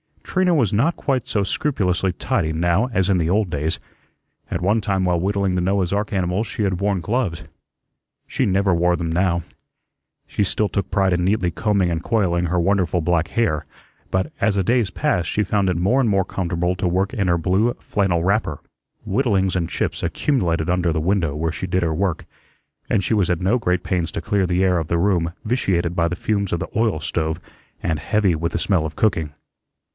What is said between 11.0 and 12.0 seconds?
in neatly combing